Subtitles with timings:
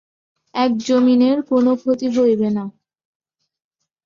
[0.53, 2.63] একজামিনের কোনো ক্ষতি হইবে না।